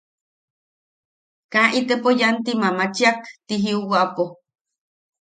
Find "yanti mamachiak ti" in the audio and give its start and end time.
2.21-3.55